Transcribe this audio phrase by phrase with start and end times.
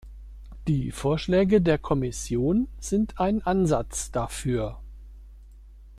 [0.67, 4.79] Die Vorschläge der Kommission sind ein Ansatz dafür.